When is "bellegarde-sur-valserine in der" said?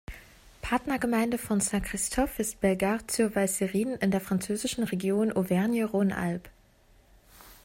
2.59-4.19